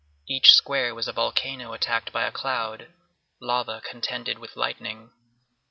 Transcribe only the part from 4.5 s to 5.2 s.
lightning.